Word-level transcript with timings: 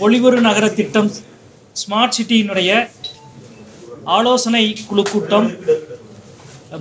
பொலிவுறு 0.00 0.38
நகர 0.46 0.66
திட்டம் 0.76 1.08
ஸ்மார்ட் 1.80 2.14
சிட்டியினுடைய 2.16 2.70
ஆலோசனை 4.16 4.62
குழு 4.88 5.02
கூட்டம் 5.10 5.48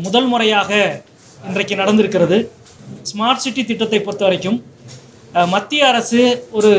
முதல் 0.06 0.28
முறையாக 0.32 0.72
இன்றைக்கு 1.40 1.75
நடந்திருக்கிறது. 1.82 2.37
ஸ்மார்ட் 3.09 3.43
சிட்டி 3.45 3.63
திட்டத்தை 3.71 4.00
பொறுத்த 4.01 4.24
வரைக்கும் 4.27 4.58
மத்திய 5.53 5.90
அரசு 5.92 6.21
ஒரு 6.59 6.71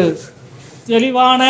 தெளிவான 0.90 1.42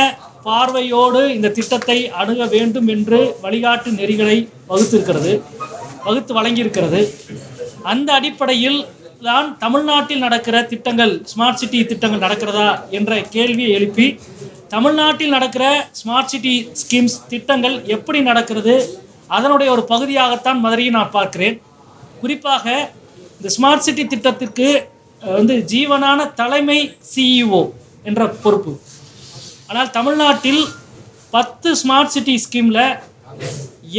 பார்வையோடு 0.46 1.22
இந்த 1.36 1.52
திட்டத்தை 1.58 1.98
அணுக 2.22 2.48
வேண்டும் 2.54 2.88
என்று 2.94 3.20
வழிகாட்டு 3.44 3.92
நெறிகளை 4.00 4.36
வகுத்திருக்கிறது 4.70 5.34
வகுத்து 6.06 6.34
வழங்கியிருக்கிறது. 6.38 7.02
அந்த 7.92 8.08
அடிப்படையில் 8.18 8.80
தான் 9.28 9.48
தமிழ்நாட்டில் 9.64 10.24
நடக்கிற 10.26 10.56
திட்டங்கள் 10.72 11.14
ஸ்மார்ட் 11.32 11.62
சிட்டி 11.62 11.78
திட்டங்கள் 11.92 12.24
நடக்கிறதா 12.26 12.68
என்ற 12.98 13.20
கேள்வியை 13.34 13.72
எழுப்பி 13.78 14.06
தமிழ்நாட்டில் 14.72 15.34
நடக்கிற 15.36 15.64
ஸ்மார்ட் 15.98 16.30
சிட்டி 16.32 16.54
ஸ்கீம்ஸ் 16.80 17.16
திட்டங்கள் 17.28 17.76
எப்படி 17.94 18.18
நடக்கிறது? 18.28 18.74
அதனுடைய 19.36 19.68
ஒரு 19.72 19.82
பகுதியாகத்தான் 19.90 20.60
மதுரையை 20.64 20.92
நான் 20.96 21.14
பார்க்கிறேன். 21.16 21.56
குறிப்பாக 22.20 22.64
இந்த 23.36 23.48
ஸ்மார்ட் 23.56 23.84
சிட்டி 23.86 24.04
திட்டத்திற்கு 24.06 24.68
வந்து 25.36 25.54
ஜீவனான 25.72 26.26
தலைமை 26.40 26.78
சிஇஓ 27.12 27.62
என்ற 28.08 28.28
பொறுப்பு. 28.44 28.72
ஆனால் 29.68 29.90
தமிழ்நாட்டில் 29.90 30.62
பத்து 31.36 31.70
ஸ்மார்ட் 31.82 32.14
சிட்டி 32.14 32.34
ஸ்கீமில் 32.44 32.84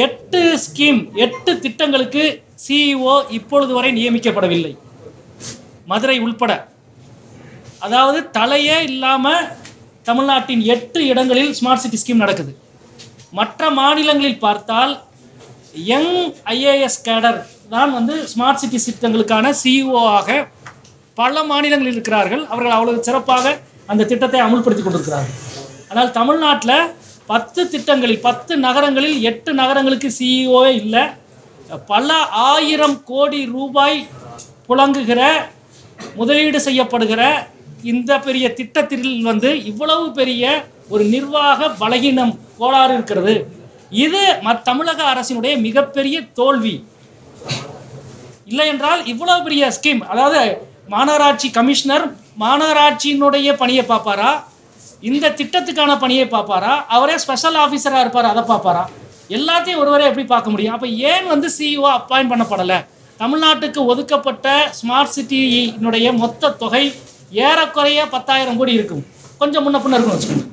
எட்டு 0.05 0.41
ஸ்கீம் 0.65 1.01
எட்டு 1.25 1.51
திட்டங்களுக்கு 1.65 2.25
சிஇஓ 2.67 3.15
இப்பொழுது 3.39 3.73
வரை 3.73 3.91
நியமிக்கப்படவில்லை. 3.99 4.73
மதுரை 5.91 6.19
உள்பட. 6.25 6.53
அதாவது 7.85 8.19
தலையே 8.37 8.77
இல்லாமல் 8.91 9.47
தமிழ்நாட்டின் 10.07 10.63
எட்டு 10.75 10.99
இடங்களில் 11.11 11.51
ஸ்மார்ட் 11.59 11.83
சிட்டி 11.83 11.97
ஸ்கீம் 12.01 12.23
நடக்குது. 12.23 12.51
மற்ற 13.39 13.69
மாநிலங்களில் 13.79 14.39
பார்த்தால் 14.45 14.93
யங் 15.91 16.15
ஐஏஎஸ் 16.55 17.01
கேடர் 17.07 17.39
தான் 17.73 17.91
வந்து 17.97 18.15
ஸ்மார்ட் 18.31 18.61
சிட்டி 18.61 18.79
திட்டங்களுக்கான 18.85 19.53
சிஇஓ 19.63 19.99
ஆக 20.17 20.47
பல 21.21 21.43
மாநிலங்களில் 21.51 21.93
இருக்கிறார்கள். 21.93 22.43
அவர்கள் 22.45 22.75
அவ்வளவு 22.77 23.05
சிறப்பாக 23.07 23.53
அந்த 23.91 24.07
திட்டத்தை 24.11 24.39
அமுல்படுத்தி 24.41 24.83
கொண்டிருக்கிறார்கள். 24.83 25.37
ஆனால் 25.89 26.11
தமிழ்நாட்டில் 26.11 26.77
பத்து 27.31 27.61
திட்டங்களில் 27.69 28.21
பத்து 28.27 28.53
நகரங்களில் 28.57 29.17
எட்டு 29.29 29.51
நகரங்களுக்கு 29.53 30.09
சிஇஓவே 30.19 30.71
இல்லை. 30.83 31.03
பல 31.93 32.13
ஆயிரம் 32.51 32.97
கோடி 33.03 33.41
ரூபாய் 33.55 33.99
புழங்குகிற 34.67 35.21
முதலீடு 36.19 36.59
செய்யப்படுகிற 36.67 37.21
இந்த 37.83 38.19
பெரிய 38.19 38.53
திட்டத்தில் 38.53 39.23
வந்து 39.23 39.63
இவ்வளவு 39.63 40.11
பெரிய 40.11 40.65
ஒரு 40.89 41.03
நிர்வாக 41.03 41.69
பலகீனம் 41.79 42.39
கோளாறு 42.57 42.93
இருக்கிறது. 42.93 43.33
இது 43.89 44.21
மத் 44.45 44.61
தமிழக 44.61 45.03
அரசினுடைய 45.13 45.59
மிகப்பெரிய 45.59 46.21
தோல்வி. 46.33 46.85
இல்லை 48.45 48.67
என்றால் 48.67 49.05
இவ்வளவு 49.05 49.43
பெரிய 49.43 49.71
ஸ்கீம் 49.77 49.99
அதாவது 49.99 50.69
மாநகராட்சி 50.89 51.51
கமிஷனர் 51.51 52.05
மாநகராட்சியினுடைய 52.39 53.53
பணியை 53.57 53.83
பார்ப்பாரா? 53.83 54.43
இந்த 54.99 55.29
திட்டத்துக்கான 55.29 55.99
பணியை 55.99 56.25
பார்ப்பாரா? 56.25 56.85
அவரே 56.85 57.17
ஸ்பெஷல் 57.17 57.55
ஆஃபீஸராக 57.55 57.99
இருப்பார்? 57.99 58.25
அதை 58.25 58.43
பார்ப்பாரா? 58.43 58.89
எல்லாத்தையும் 59.29 59.77
ஒருவரே 59.77 60.05
எப்படி 60.05 60.25
பார்க்க 60.25 60.49
முடியும்? 60.49 60.73
அப்போ 60.73 60.87
ஏன் 60.87 61.27
வந்து 61.27 61.49
சிஇஓ 61.59 61.89
அப்பாயின்ட் 61.99 62.31
பண்ணப்படலை? 62.33 62.85
தமிழ்நாட்டுக்கு 63.19 63.85
ஒதுக்கப்பட்ட 63.85 64.73
ஸ்மார்ட் 64.81 65.15
சிட்டியினுடைய 65.15 66.17
மொத்த 66.17 66.49
தொகை 66.49 66.93
ஏறக்குறைய 67.47 67.99
பத்தாயிரம் 68.15 68.57
கோடி 68.59 68.73
இருக்கும். 68.79 69.03
கொஞ்சம் 69.41 69.63
முன்ன 69.65 69.79
பின்ன 69.83 69.97
இருக்கும் 69.97 70.15
வச்சுக்கோங்க. 70.15 70.47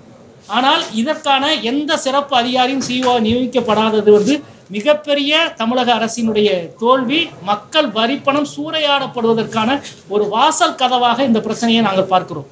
ஆனால் 0.57 0.83
இதற்கான 1.01 1.45
எந்த 1.71 1.91
சிறப்பு 2.05 2.35
அதிகாரியும் 2.41 2.85
சிஓ 2.89 3.15
நியமிக்கப்படாதது 3.27 4.11
வந்து 4.19 4.35
மிகப்பெரிய 4.77 5.33
தமிழக 5.61 5.91
அரசினுடைய 5.99 6.49
தோல்வி 6.83 7.21
மக்கள் 7.51 7.89
வரிப்பணம் 7.99 8.49
சூறையாடப்படுவதற்கான 8.55 9.71
ஒரு 10.15 10.25
வாசல் 10.35 10.79
கதவாக 10.83 11.25
இந்த 11.29 11.41
பிரச்சனையை 11.47 11.83
நாங்கள் 11.89 12.11
பார்க்கிறோம். 12.13 12.47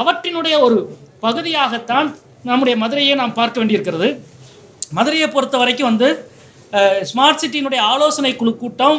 அவற்றினுடைய 0.00 0.54
ஒரு 0.66 0.78
பகுதியாகத்தான் 1.24 2.08
நம்முடைய 2.50 2.76
மதுரையை 2.82 3.14
நாம் 3.22 3.38
பார்க்க 3.40 3.60
வேண்டியிருக்கிறது. 3.60 4.08
மதுரையை 4.98 5.28
பொறுத்த 5.34 5.56
வரைக்கும் 5.62 5.90
வந்து 5.90 6.08
ஸ்மார்ட் 7.10 7.40
சிட்டியினுடைய 7.42 7.80
ஆலோசனை 7.92 8.32
குழு 8.36 8.52
கூட்டம் 8.62 8.98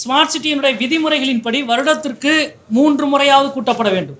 ஸ்மார்ட் 0.00 0.32
சிட்டியினுடைய 0.32 0.72
விதிமுறைகளின்படி 0.80 1.58
வருடத்திற்கு 1.70 2.32
மூன்று 2.76 3.04
முறையாவது 3.12 3.48
கூட்டப்பட 3.54 3.88
வேண்டும். 3.96 4.18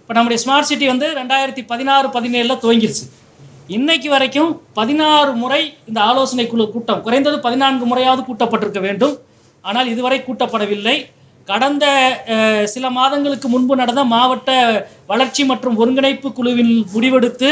இப்போ 0.00 0.14
நம்முடைய 0.16 0.38
ஸ்மார்ட் 0.44 0.68
சிட்டி 0.70 0.86
வந்து 0.92 1.06
ரெண்டாயிரத்தி 1.18 1.62
பதினாறு 1.72 2.08
பதினேழில் 2.16 2.62
துவங்கிருச்சு. 2.64 3.04
இன்னைக்கு 3.76 4.08
வரைக்கும் 4.14 4.50
பதினாறு 4.78 5.32
முறை 5.42 5.60
இந்த 5.90 6.00
ஆலோசனை 6.08 6.46
குழு 6.46 6.64
கூட்டம் 6.72 7.02
குறைந்தது 7.06 7.36
பதினான்கு 7.46 7.84
முறையாவது 7.90 8.22
கூட்டப்பட்டிருக்க 8.28 8.80
வேண்டும். 8.88 9.14
ஆனால் 9.68 9.90
இதுவரை 9.92 10.18
கூட்டப்படவில்லை. 10.26 10.96
கடந்த 11.50 11.84
சில 12.74 12.90
மாதங்களுக்கு 12.98 13.48
முன்பு 13.54 13.74
நடந்த 13.82 14.02
மாவட்ட 14.12 14.50
வளர்ச்சி 15.12 15.42
மற்றும் 15.52 15.78
ஒருங்கிணைப்பு 15.82 16.28
குழுவின் 16.38 16.74
முடிவெடுத்து 16.94 17.50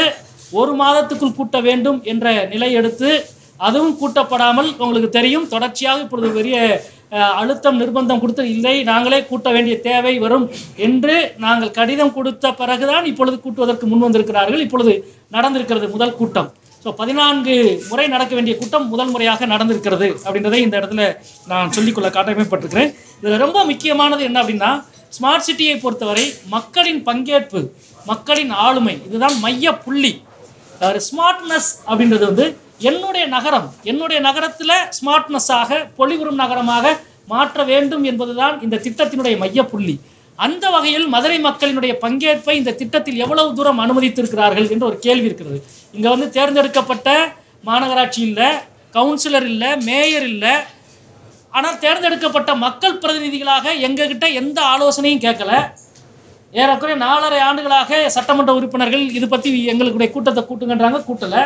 ஒரு 0.59 0.71
மாதத்துக்குள் 0.79 1.37
கூட்ட 1.39 1.57
வேண்டும் 1.67 1.99
என்ற 2.11 2.31
நிலை 2.53 2.69
எடுத்து 2.79 3.09
அதுவும் 3.67 3.95
கூட்டப்படாமல் 4.01 4.69
உங்களுக்கு 4.83 5.09
தெரியும். 5.19 5.47
தொடர்ச்சியாக 5.53 6.03
இப்பொழுது 6.05 6.29
பெரிய 6.39 6.57
அழுத்தம் 7.41 7.79
நிர்பந்தம் 7.81 8.21
கொடுத்து 8.21 8.43
இல்லை 8.55 8.75
நாங்களே 8.91 9.19
கூட்ட 9.31 9.47
வேண்டிய 9.55 9.75
தேவை 9.87 10.13
வரும் 10.23 10.45
என்று 10.87 11.15
நாங்கள் 11.43 11.75
கடிதம் 11.77 12.13
கொடுத்த 12.17 12.51
பிறகுதான் 12.61 13.05
இப்பொழுது 13.11 13.37
கூட்டுவதற்கு 13.43 13.87
முன் 13.91 14.05
வந்திருக்கிறார்கள். 14.05 14.63
இப்பொழுது 14.65 14.93
நடந்திருக்கிறது 15.35 15.87
முதல் 15.95 16.17
கூட்டம். 16.19 16.49
ஸோ 16.85 16.91
பதினான்கு 17.01 17.53
முறை 17.89 18.05
நடக்க 18.13 18.33
வேண்டிய 18.37 18.53
கூட்டம் 18.61 18.89
முதல் 18.93 19.11
முறையாக 19.13 19.45
நடந்திருக்கிறது 19.53 20.07
அப்படின்றதை 20.25 20.59
இந்த 20.63 20.75
இடத்துல 20.81 21.03
நான் 21.51 21.73
சொல்லிக்கொள்ள 21.77 22.09
காட்டமைப்பட்டிருக்கிறேன். 22.17 22.91
இதில் 23.21 23.43
ரொம்ப 23.45 23.59
முக்கியமானது 23.69 24.23
என்ன 24.29 24.39
அப்படின்னா 24.43 24.71
ஸ்மார்ட் 25.17 25.47
சிட்டியை 25.47 25.75
பொறுத்தவரை 25.83 26.25
மக்களின் 26.55 27.01
பங்கேற்பு 27.07 27.61
மக்களின் 28.11 28.53
ஆளுமை 28.65 28.95
இதுதான் 29.07 29.37
மைய 29.45 29.75
புள்ளி. 29.85 30.13
ஸ்மார்ட்னஸ் 31.07 31.71
அப்படின்றது 31.89 32.25
வந்து 32.31 32.45
என்னுடைய 32.79 33.25
நகரம் 33.35 33.67
என்னுடைய 33.91 34.19
நகரத்தில் 34.27 34.75
ஸ்மார்ட்னஸாக 34.97 35.79
பொலிவுறும் 35.99 36.41
நகரமாக 36.43 36.95
மாற்ற 37.31 37.63
வேண்டும் 37.71 38.03
என்பதுதான் 38.11 38.55
இந்த 38.65 38.79
திட்டத்தினுடைய 38.85 39.35
மையப்புள்ளி. 39.43 39.95
அந்த 40.39 40.65
வகையில் 40.75 41.07
மதுரை 41.15 41.37
மக்களினுடைய 41.47 41.93
பங்கேற்பை 42.03 42.55
இந்த 42.61 42.75
திட்டத்தில் 42.81 43.21
எவ்வளவு 43.23 43.49
தூரம் 43.57 43.81
அனுமதித்திருக்கிறார்கள் 43.83 44.69
என்ற 44.73 44.83
ஒரு 44.89 44.97
கேள்வி 45.05 45.27
இருக்கிறது. 45.29 45.59
இங்கே 45.95 46.09
வந்து 46.13 46.27
தேர்ந்தெடுக்கப்பட்ட 46.37 47.09
மாநகராட்சி 47.69 48.21
இல்லை 48.29 48.49
கவுன்சிலர் 48.95 49.47
இல்லை 49.51 49.69
மேயர் 49.87 50.27
இல்லை. 50.33 50.55
ஆனால் 51.57 51.79
தேர்ந்தெடுக்கப்பட்ட 51.83 52.51
மக்கள் 52.65 52.99
பிரதிநிதிகளாக 53.03 53.65
எங்ககிட்ட 53.87 54.25
எந்த 54.41 54.59
ஆலோசனையும் 54.73 55.23
கேட்கல. 55.25 55.51
ஏறக்குறைய 56.61 56.97
நாலரை 57.05 57.39
ஆண்டுகளாக 57.49 58.01
சட்டமன்ற 58.15 58.51
உறுப்பினர்கள் 58.59 59.05
இது 59.19 59.27
பற்றி 59.29 59.51
எங்களுடைய 59.73 60.09
கூட்டத்தை 60.15 60.43
கூட்டுங்கன்றாங்க 60.49 61.01
கூட்டலை. 61.09 61.43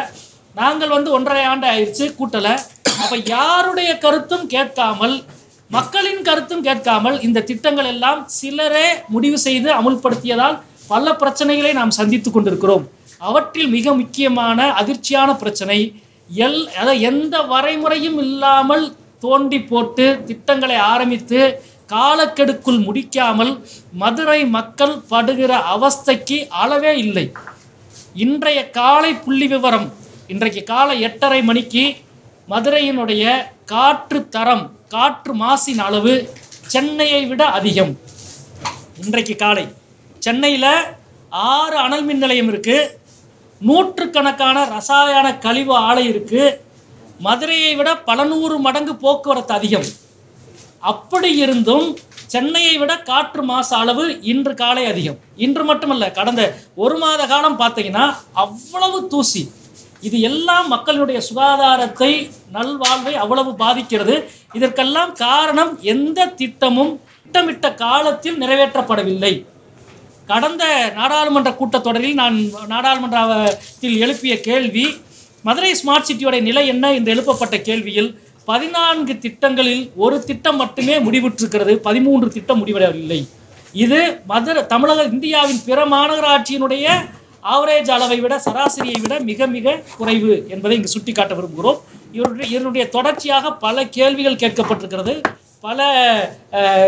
நாங்கள் 0.59 0.93
வந்து 0.95 1.09
ஒன்றரை 1.15 1.43
ஆண்டு 1.51 1.65
ஆயிடுச்சு 1.71 2.05
கூட்டலை. 2.19 2.53
அப்போ 3.01 3.15
யாருடைய 3.35 3.89
கருத்தும் 4.05 4.45
கேட்காமல் 4.55 5.15
மக்களின் 5.75 6.21
கருத்தும் 6.27 6.65
கேட்காமல் 6.67 7.17
இந்த 7.27 7.43
திட்டங்கள் 7.49 7.89
எல்லாம் 7.93 8.21
சிலரே 8.37 8.87
முடிவு 9.13 9.37
செய்து 9.47 9.69
அமுல்படுத்தியதால் 9.79 10.57
பல 10.91 11.13
பிரச்சனைகளை 11.21 11.71
நாம் 11.79 11.97
சந்தித்து 11.99 12.29
கொண்டிருக்கிறோம். 12.31 12.85
அவற்றில் 13.29 13.73
மிக 13.75 13.93
முக்கியமான 14.01 14.67
அதிர்ச்சியான 14.81 15.29
பிரச்சனை 15.41 15.79
எல் 16.29 16.61
அதாவது 16.77 17.03
எந்த 17.09 17.35
வரைமுறையும் 17.51 18.17
இல்லாமல் 18.25 18.85
தோண்டி 19.25 19.59
போட்டு 19.71 20.05
திட்டங்களை 20.29 20.77
ஆரம்பித்து 20.93 21.39
காலக்கெடுக்குள் 21.93 22.79
முடிக்காமல் 22.87 23.53
மதுரை 24.01 24.39
மக்கள் 24.57 24.95
படுகிற 25.11 25.51
அவஸ்தைக்கு 25.75 26.37
அளவே 26.63 26.93
இல்லை. 27.05 27.25
இன்றைய 28.25 28.59
காலை 28.79 29.11
புள்ளி 29.25 29.47
விவரம் 29.53 29.87
இன்றைக்கு 30.33 30.61
காலை 30.69 30.95
எட்டரை 31.07 31.37
மணிக்கு 31.49 31.81
மதுரையினுடைய 32.51 33.23
காற்று 33.71 34.19
தரம் 34.35 34.63
காற்று 34.93 35.33
மாசின் 35.41 35.81
அளவு 35.85 36.13
சென்னையை 36.71 37.21
விட 37.29 37.43
அதிகம். 37.57 37.93
இன்றைக்கு 39.03 39.35
காலை 39.43 39.63
சென்னையில் 40.25 40.71
ஆறு 41.51 41.77
அனல் 41.83 42.03
மின் 42.07 42.21
நிலையம் 42.23 42.49
இருக்குது 42.53 42.89
நூற்றுக்கணக்கான 43.61 44.65
ரசாயன 44.73 45.27
கழிவு 45.45 45.73
ஆலை 45.89 46.03
இருக்குது 46.13 46.55
மதுரையை 47.27 47.71
விட 47.81 47.93
பல 48.09 48.25
நூறு 48.31 48.57
மடங்கு 48.65 48.95
போக்குவரத்து 49.03 49.55
அதிகம். 49.59 49.87
அப்படி 50.91 51.31
இருந்தும் 51.43 51.87
சென்னையை 52.33 52.73
விட 52.81 52.93
காற்று 53.11 53.43
மாசு 53.51 53.73
அளவு 53.81 54.05
இன்று 54.33 54.55
காலை 54.63 54.83
அதிகம். 54.91 55.21
இன்று 55.47 55.65
மட்டுமல்ல 55.69 56.11
கடந்த 56.19 56.43
ஒரு 56.85 56.97
மாத 57.03 57.21
காலம் 57.31 57.57
பார்த்தீங்கன்னா 57.63 58.07
அவ்வளவு 58.45 58.99
தூசி. 59.13 59.43
இது 60.01 60.17
எல்லாம் 60.29 60.67
மக்களுடைய 60.73 61.19
சுகாதாரத்தை 61.27 62.11
நல்வாழ்வை 62.55 63.13
அவ்வளவு 63.23 63.51
பாதிக்கிறது. 63.61 64.15
இதற்கெல்லாம் 64.57 65.11
காரணம் 65.13 65.71
எந்த 65.93 66.27
திட்டமும் 66.41 66.93
திட்டமிட்ட 67.23 67.73
காலத்தில் 67.73 68.37
நிறைவேற்றப்படவில்லை. 68.43 69.33
கடந்த 70.31 70.63
நாடாளுமன்ற 70.99 71.51
கூட்டத்தொடரில் 71.59 72.19
நான் 72.21 72.37
நாடாளுமன்றத்தில் 72.73 73.97
எழுப்பிய 74.05 74.33
கேள்வி 74.47 74.85
மதுரை 75.47 75.73
ஸ்மார்ட் 75.81 76.07
சிட்டியோடைய 76.07 76.41
நிலை 76.41 76.63
என்ன 76.67 76.85
என்று 76.93 77.13
எழுப்பப்பட்ட 77.15 77.57
கேள்வியில் 77.67 78.09
பதினான்கு 78.45 79.13
திட்டங்களில் 79.25 79.83
ஒரு 79.95 80.17
திட்டம் 80.23 80.59
மட்டுமே 80.61 80.95
முடிவுற்றிருக்கிறது. 81.05 81.73
பதிமூன்று 81.87 82.29
திட்டம் 82.29 82.59
முடிவடையவில்லை 82.61 83.19
இது 83.83 83.99
மதுரை 84.25 84.61
தமிழக 84.65 85.03
இந்தியாவின் 85.13 85.63
பிற 85.65 85.79
மாநகராட்சியினுடைய 85.93 86.85
ஆவரேஜ் 87.43 87.91
அளவை 87.91 88.19
விட 88.19 88.41
சராசரியை 88.45 88.99
விட 89.01 89.19
மிக 89.19 89.47
மிக 89.47 89.81
குறைவு 89.97 90.45
என்பதை 90.49 90.77
இங்கு 90.77 90.89
சுட்டிக்காட்ட 90.89 91.35
விரும்புகிறோம். 91.35 91.79
இவருடைய 92.11 92.51
இதனுடைய 92.51 92.89
தொடர்ச்சியாக 92.89 93.51
பல 93.53 93.85
கேள்விகள் 93.85 94.35
கேட்கப்பட்டிருக்கிறது. 94.35 95.21
பல 95.61 96.37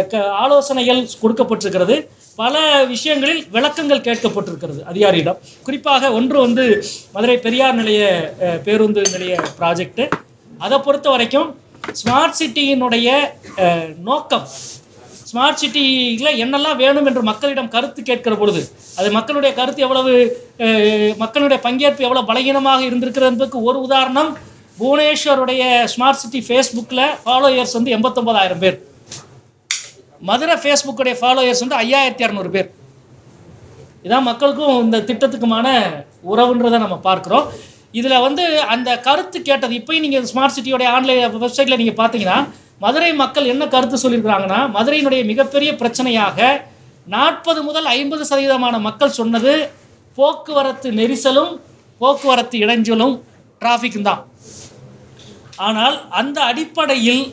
க- 0.10 0.32
ஆலோசனைகள் 0.32 1.08
கொடுக்கப்பட்டிருக்கிறது. 1.22 2.08
பல 2.36 2.84
விஷயங்களில் 2.84 3.46
விளக்கங்கள் 3.52 4.00
கேட்கப்பட்டிருக்கிறது 4.00 4.84
அதிகாரியிடம். 4.86 5.38
குறிப்பாக 5.64 6.12
ஒன்று 6.12 6.40
வந்து 6.40 6.84
மதுரை 7.14 7.38
பெரியார் 7.38 7.76
நிலைய 7.76 8.34
பேருந்து 8.64 9.02
நிலைய 9.02 9.36
ப்ராஜெக்டு 9.60 10.10
அதை 10.58 10.78
பொறுத்த 10.78 11.10
வரைக்கும் 11.10 11.60
ஸ்மார்ட் 12.04 12.34
சிட்டியினுடைய 12.40 13.12
நோக்கம் 14.04 14.48
ஸ்மார்ட் 15.30 15.62
சிட்டியில் 15.62 16.38
என்னெல்லாம் 16.44 16.80
வேணும் 16.84 17.08
என்று 17.10 17.22
மக்களிடம் 17.30 17.72
கருத்து 17.76 18.02
கேட்கிற 18.10 18.36
பொழுது 18.42 18.62
அது 19.00 19.08
மக்களுடைய 19.18 19.52
கருத்து 19.60 19.86
எவ்வளவு 19.88 20.14
மக்களுடைய 21.24 21.60
பங்கேற்பு 21.66 22.06
எவ்வளோ 22.08 22.24
பலகீனமாக 22.30 22.88
இருந்திருக்கிறது 22.90 23.32
என்பதற்கு 23.32 23.60
ஒரு 23.70 23.80
உதாரணம் 23.88 24.32
புவனேஸ்வருடைய 24.82 25.64
ஸ்மார்ட் 25.94 26.22
சிட்டி 26.22 26.40
ஃபேஸ்புக்கில் 26.48 27.06
ஃபாலோயர்ஸ் 27.24 27.76
வந்து 27.78 27.94
எண்பத்தொம்பதாயிரம் 27.98 28.62
பேர். 28.64 28.78
மதுரை 30.30 30.56
ஃபேஸ்புக்குடைய 30.62 31.16
ஃபாலோயர்ஸ் 31.20 31.64
வந்து 31.64 31.80
ஐயாயிரத்தி 31.84 32.24
இரநூறு 32.26 32.50
பேர். 32.56 32.70
இதான் 34.06 34.28
மக்களுக்கும் 34.30 34.78
இந்த 34.86 34.98
திட்டத்துக்குமான 35.10 35.68
உறவுன்றதை 36.32 36.80
நம்ம 36.86 36.98
பார்க்குறோம். 37.10 37.46
இதில் 38.00 38.24
வந்து 38.28 38.44
அந்த 38.74 38.90
கருத்து 39.08 39.38
கேட்டது 39.50 39.74
இப்போயும் 39.80 40.06
நீங்கள் 40.06 40.28
ஸ்மார்ட் 40.32 40.56
சிட்டியோடைய 40.58 40.90
ஆன்லைன் 40.96 41.22
வெப்சைட்டில் 41.44 41.80
நீங்கள் 41.82 42.00
பார்த்தீங்கன்னா 42.02 42.40
மதுரை 42.84 43.12
மக்கள் 43.22 43.52
என்ன 43.54 43.64
கருத்து 43.74 43.98
சொல்லியிருக்கிறாங்கன்னா 44.04 44.60
மதுரையினுடைய 44.76 45.22
மிகப்பெரிய 45.32 45.70
பிரச்சனையாக 45.82 46.50
நாற்பது 47.14 47.60
முதல் 47.68 47.88
ஐம்பது 47.98 48.24
சதவீதமான 48.30 48.76
மக்கள் 48.88 49.18
சொன்னது 49.20 49.54
போக்குவரத்து 50.18 50.90
நெரிசலும் 51.00 51.52
போக்குவரத்து 52.02 52.58
இடைஞ்சலும் 52.66 53.16
டிராஃபிக்கும் 53.62 54.08
தான். 54.10 54.22
ஆனால் 55.68 55.96
அந்த 56.20 56.38
அடிப்படையில் 56.50 57.24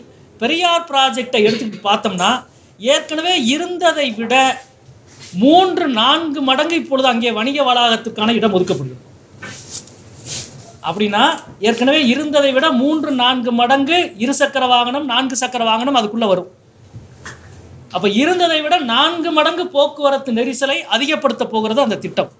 பெரியார் 0.40 0.88
ப்ராஜெக்டை 0.90 1.40
எடுத்துக்கிட்டு 1.46 1.88
பார்த்தோம்னா 1.90 2.30
ஏற்கனவே 2.80 3.34
இருந்ததை 3.54 4.06
விட 4.20 4.34
மூன்று 5.42 5.86
நான்கு 6.00 6.40
மடங்கு 6.48 6.76
இப்பொழுது 6.82 7.08
அங்கே 7.12 7.30
வணிக 7.38 7.58
வளாகத்துக்கான 7.68 8.34
இடம் 8.38 8.56
ஒதுக்கப்படுகிறது. 8.56 9.05
அப்படின்னா 10.88 11.22
ஏற்கனவே 11.68 12.00
இருந்ததை 12.12 12.50
விட 12.56 12.66
மூன்று 12.82 13.10
நான்கு 13.22 13.50
மடங்கு 13.60 13.98
இருசக்கர 14.24 14.64
வாகனம் 14.72 15.06
நான்கு 15.12 15.36
சக்கர 15.42 15.62
வாகனம் 15.70 15.98
அதுக்குள்ள 16.00 16.26
வரும். 16.32 16.48
அப்ப 17.96 18.06
இருந்ததை 18.22 18.58
விட 18.64 18.76
நான்கு 18.94 19.30
மடங்கு 19.38 19.64
போக்குவரத்து 19.76 20.30
நெரிசலை 20.38 20.78
அதிகப்படுத்த 20.94 21.44
போகிறது 21.52 21.80
அந்த 21.86 21.98
திட்டம். 22.04 22.30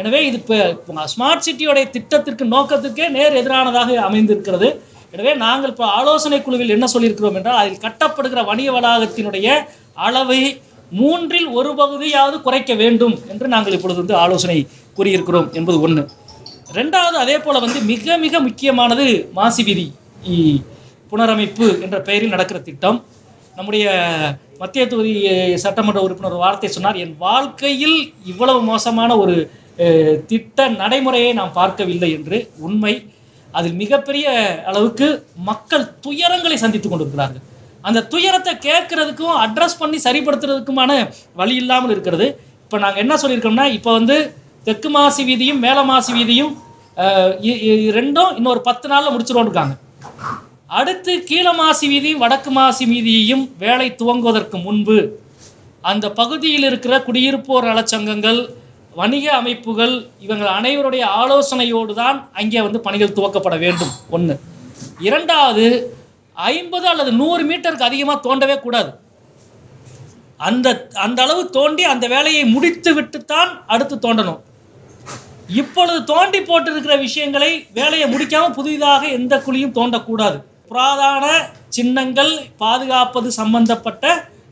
எனவே 0.00 0.20
இது 0.28 0.38
இப்போ 0.40 1.04
ஸ்மார்ட் 1.12 1.44
சிட்டியோடைய 1.46 1.86
திட்டத்திற்கு 1.96 2.44
நோக்கத்திற்கே 2.54 3.06
நேர் 3.16 3.38
எதிரானதாக 3.40 3.96
அமைந்திருக்கிறது. 4.08 4.68
எனவே 5.14 5.32
நாங்கள் 5.44 5.72
இப்போ 5.72 5.86
ஆலோசனை 5.98 6.38
குழுவில் 6.46 6.74
என்ன 6.76 6.86
சொல்லியிருக்கிறோம் 6.94 7.36
என்றால் 7.38 7.60
அதில் 7.60 7.84
கட்டப்படுகிற 7.84 8.40
வணிக 8.50 8.70
வளாகத்தினுடைய 8.76 9.48
அளவை 10.06 10.40
மூன்றில் 11.00 11.48
ஒரு 11.58 11.70
பகுதியாவது 11.80 12.36
குறைக்க 12.46 12.72
வேண்டும் 12.82 13.14
என்று 13.32 13.46
நாங்கள் 13.54 13.76
இப்பொழுது 13.76 14.00
வந்து 14.02 14.16
ஆலோசனை 14.24 14.58
கூறியிருக்கிறோம் 14.98 15.48
என்பது 15.58 15.78
ஒன்று 15.86 16.02
ரெண்டாவது 16.76 17.16
அதே 17.24 17.36
போல் 17.44 17.62
வந்து 17.64 17.80
மிக 17.90 18.16
மிக 18.24 18.40
முக்கியமானது 18.46 19.04
மாசி 19.36 19.62
வீதி. 19.68 19.86
புனரமைப்பு 21.10 21.66
என்ற 21.84 21.96
பெயரில் 22.08 22.34
நடக்கிற 22.34 22.58
திட்டம். 22.66 22.98
நம்முடைய 23.58 23.84
மத்திய 24.62 24.82
தொகுதி 24.90 25.12
சட்டமன்ற 25.62 26.00
உறுப்பினர் 26.06 26.42
வார்த்தை 26.42 26.68
சொன்னார் 26.74 26.98
என் 27.04 27.14
வாழ்க்கையில் 27.26 27.98
இவ்வளவு 28.32 28.60
மோசமான 28.70 29.10
ஒரு 29.22 29.36
திட்ட 30.30 30.68
நடைமுறையை 30.80 31.30
நாம் 31.38 31.56
பார்க்கவில்லை 31.60 32.10
என்று. 32.16 32.38
உண்மை. 32.66 32.94
அதில் 33.58 33.76
மிகப்பெரிய 33.82 34.26
அளவுக்கு 34.70 35.06
மக்கள் 35.50 35.86
துயரங்களை 36.06 36.56
சந்தித்து 36.64 36.88
கொண்டிருக்கிறார்கள். 36.88 37.44
அந்த 37.88 38.04
துயரத்தை 38.12 38.52
கேட்கறதுக்கும் 38.68 39.38
அட்ரஸ் 39.44 39.80
பண்ணி 39.82 39.98
சரிப்படுத்துறதுக்குமான 40.06 40.92
வழி 41.40 41.56
இல்லாமல் 41.62 41.94
இருக்கிறது. 41.94 42.26
இப்போ 42.64 42.78
நாங்கள் 42.84 43.02
என்ன 43.04 43.14
சொல்லியிருக்கோம்னா 43.22 43.66
இப்போ 43.78 43.90
வந்து 43.98 44.16
தெற்கு 44.68 44.88
மாசி 44.90 45.24
வீதியும் 45.24 45.58
மேல 45.58 45.82
மாசி 45.82 46.12
வீதியும் 46.12 46.52
இ- 47.48 47.60
ரெண்டும் 47.92 48.36
இன்னொரு 48.36 48.60
பத்து 48.60 48.88
நாளில் 48.88 49.12
முடிச்சிருவோம் 49.12 49.74
அடுத்து 50.70 51.12
கீழ 51.28 51.52
மாசி 51.54 51.86
வீதியும் 51.88 52.18
வடக்கு 52.18 52.50
மாசி 52.50 52.84
வீதியையும் 52.86 53.44
வேலை 53.58 53.94
துவங்குவதற்கு 53.98 54.62
முன்பு 54.62 54.96
அந்த 55.82 56.10
பகுதியில் 56.12 56.62
இருக்கிற 56.62 57.02
குடியிருப்போர் 57.02 57.64
நலச்சங்கங்கள் 57.64 58.40
வணிக 58.94 59.32
அமைப்புகள் 59.32 59.94
இவங்கள் 60.18 60.48
அனைவருடைய 60.48 61.04
ஆலோசனையோடு 61.18 61.94
தான் 61.94 62.28
அங்கே 62.32 62.60
வந்து 62.60 62.80
பணிகள் 62.80 63.12
துவக்கப்பட 63.12 63.56
வேண்டும். 63.58 63.92
ஒன்று 64.10 64.34
இரண்டாவது 65.00 65.64
ஐம்பது 66.36 66.86
அல்லது 66.88 67.12
நூறு 67.12 67.42
மீட்டருக்கு 67.44 67.88
அதிகமாக 67.88 68.18
தோண்டவே 68.20 68.56
கூடாது. 68.60 68.90
அந்த 70.40 70.66
அந்த 70.98 71.22
அளவு 71.22 71.50
தோண்டி 71.50 71.82
அந்த 71.84 72.06
வேலையை 72.06 72.44
முடித்து 72.46 72.90
விட்டுத்தான் 72.94 73.50
அடுத்து 73.66 73.96
தோண்டணும். 73.96 74.40
இப்பொழுது 75.56 76.00
தோண்டி 76.04 76.40
போட்டிருக்கிற 76.40 76.94
விஷயங்களை 77.04 77.50
வேலையை 77.76 78.06
முடிக்காம 78.12 78.50
புதிதாக 78.56 79.02
எந்த 79.18 79.34
குழியும் 79.46 79.76
தோண்டக்கூடாது. 79.78 80.38
புராதான 80.70 81.24
சின்னங்கள் 81.76 82.32
பாதுகாப்பது 82.62 83.28
சம்பந்தப்பட்ட 83.38 84.04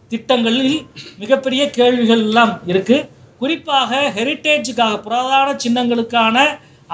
திட்டங்களில் 0.08 0.76
மிகப்பெரிய 1.18 1.62
கேள்விகள் 1.70 2.22
எல்லாம் 2.28 2.54
இருக்கு. 2.72 2.96
குறிப்பாக 3.38 4.00
ஹெரிட்டேஜுக்காக 4.16 5.00
புராதான 5.06 5.48
சின்னங்களுக்கான 5.64 6.46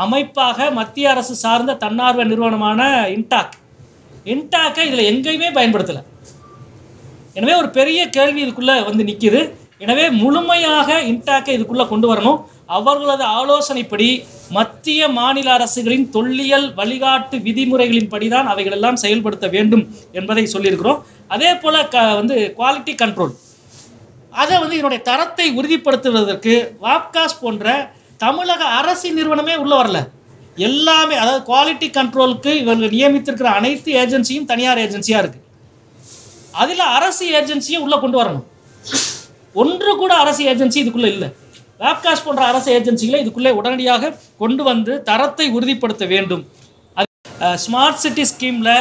அமைப்பாக 0.04 0.70
மத்திய 0.70 1.10
அரசு 1.10 1.34
சார்ந்த 1.34 1.76
தன்னார்வ 1.84 2.24
நிறுவனமான 2.24 2.82
இன்டாக் 3.16 3.56
இன்டாக்கை 4.34 4.84
இதில் 4.88 5.08
எங்கேயுமே 5.12 5.50
பயன்படுத்தலை. 5.58 6.02
எனவே 7.34 7.54
ஒரு 7.54 7.68
பெரிய 7.70 8.00
கேள்வி 8.08 8.40
இதுக்குள்ளே 8.44 8.84
வந்து 8.88 9.04
நிற்கிது 9.10 9.42
எனவே 9.78 10.10
முழுமையாக 10.22 10.98
இன்டாக்கை 11.12 11.54
இதுக்குள்ளே 11.56 11.86
கொண்டு 11.88 12.14
வரணும். 12.14 12.40
அவர்களது 12.68 13.24
ஆலோசனைப்படி 13.38 14.08
மத்திய 14.56 15.08
மாநில 15.18 15.48
அரசுகளின் 15.56 16.06
தொல்லியல் 16.16 16.66
வழிகாட்டு 16.78 17.36
விதிமுறைகளின்படி 17.46 18.26
தான் 18.34 18.50
அவைகளெல்லாம் 18.52 19.00
செயல்படுத்த 19.02 19.46
வேண்டும் 19.56 19.84
என்பதை 20.18 20.44
சொல்லியிருக்கிறோம். 20.54 21.00
அதே 21.34 21.50
போல 21.62 21.84
க 21.94 22.04
வந்து 22.20 22.36
குவாலிட்டி 22.58 22.94
கண்ட்ரோல் 23.02 23.34
அதை 24.42 24.54
வந்து 24.62 24.76
இதனுடைய 24.76 25.02
தரத்தை 25.10 25.46
உறுதிப்படுத்துவதற்கு 25.58 26.54
வாப்காஸ் 26.86 27.40
போன்ற 27.42 27.74
தமிழக 28.24 28.62
அரசு 28.80 29.08
நிறுவனமே 29.18 29.54
உள்ள 29.62 29.74
வரல. 29.80 30.00
எல்லாமே 30.68 31.16
அதாவது 31.22 31.42
குவாலிட்டி 31.50 31.88
கண்ட்ரோலுக்கு 31.98 32.52
இவர்கள் 32.62 32.94
நியமித்திருக்கிற 32.96 33.50
அனைத்து 33.58 33.90
ஏஜென்சியும் 34.02 34.48
தனியார் 34.50 34.82
ஏஜென்சியாக 34.86 35.22
இருக்குது 35.24 35.48
அதில் 36.62 36.84
அரசு 36.96 37.24
ஏஜென்சியும் 37.38 37.84
உள்ளே 37.86 37.98
கொண்டு 38.00 38.18
வரணும். 38.20 38.46
ஒன்று 39.62 39.92
கூட 40.02 40.12
அரசு 40.24 40.42
ஏஜென்சி 40.52 40.78
இதுக்குள்ளே 40.82 41.10
இல்லை. 41.14 41.28
வேப்காஸ் 41.82 42.24
போன்ற 42.26 42.42
அரசு 42.50 42.68
ஏஜென்சிகளை 42.78 43.20
இதுக்குள்ளே 43.22 43.52
உடனடியாக 43.60 44.12
கொண்டு 44.42 44.62
வந்து 44.70 44.92
தரத்தை 45.08 45.46
உறுதிப்படுத்த 45.56 46.04
வேண்டும். 46.12 46.42
ஸ்மார்ட் 47.62 48.02
சிட்டி 48.02 48.24
ஸ்கீமில் 48.30 48.74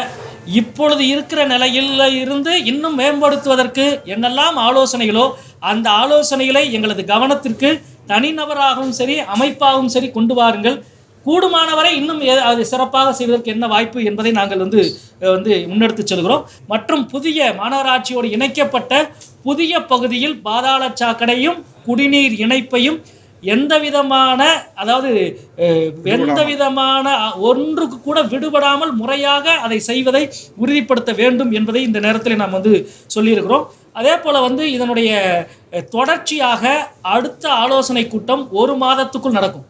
இப்பொழுது 0.60 1.04
இருக்கிற 1.14 1.42
நிலையில் 1.52 1.92
இருந்து 2.24 2.52
இன்னும் 2.72 2.98
மேம்படுத்துவதற்கு 3.02 3.86
என்னெல்லாம் 4.14 4.58
ஆலோசனைகளோ 4.68 5.26
அந்த 5.72 5.88
ஆலோசனைகளை 6.04 6.64
எங்களது 6.78 7.04
கவனத்திற்கு 7.12 7.70
தனிநபராகவும் 8.12 8.96
சரி 9.00 9.16
அமைப்பாகவும் 9.34 9.92
சரி 9.96 10.08
கொண்டு 10.18 10.36
வாருங்கள். 10.40 10.78
கூடுமானவரை 11.26 11.90
இன்னும் 12.00 12.22
அது 12.52 12.62
சிறப்பாக 12.70 13.10
செய்வதற்கு 13.18 13.54
என்ன 13.56 13.66
வாய்ப்பு 13.74 14.06
என்பதை 14.10 14.32
நாங்கள் 14.38 14.62
வந்து 14.64 14.82
வந்து 15.34 15.52
முன்னெடுத்து 15.72 16.04
செல்கிறோம். 16.12 16.46
மற்றும் 16.72 17.04
புதிய 17.12 17.50
மாநகராட்சியோடு 17.60 18.30
இணைக்கப்பட்ட 18.36 19.02
புதிய 19.48 19.74
பகுதியில் 19.92 20.36
பாதாள 20.48 20.90
சாக்கடையும் 21.02 21.60
குடிநீர் 21.88 22.36
இணைப்பையும் 22.46 23.00
எந்த 23.44 23.74
விதமான 23.84 24.42
அதாவது 24.82 25.12
எந்த 26.16 26.40
விதமான 26.50 27.14
ஒன்றுக்கு 27.50 27.98
கூட 28.02 28.20
விடுபடாமல் 28.34 28.92
முறையாக 29.00 29.56
அதை 29.66 29.80
செய்வதை 29.90 30.24
உறுதிப்படுத்த 30.62 31.12
வேண்டும் 31.22 31.52
என்பதை 31.60 31.82
இந்த 31.88 32.00
நேரத்தில் 32.06 32.42
நாம் 32.44 32.58
வந்து 32.58 32.74
சொல்லியிருக்கிறோம். 33.16 33.66
அதே 34.00 34.14
போல் 34.18 34.46
வந்து 34.48 34.64
இதனுடைய 34.76 35.12
தொடர்ச்சியாக 35.96 36.64
அடுத்த 37.16 37.46
ஆலோசனை 37.64 38.06
கூட்டம் 38.08 38.44
ஒரு 38.62 38.76
மாதத்துக்குள் 38.84 39.38
நடக்கும். 39.40 39.68